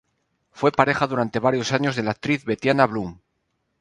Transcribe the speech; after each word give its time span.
Fue 0.51 0.71
pareja 0.71 1.05
durante 1.05 1.37
varios 1.37 1.71
años 1.73 1.95
de 1.95 2.01
la 2.01 2.09
actriz 2.09 2.43
Betiana 2.43 2.87
Blum. 2.87 3.19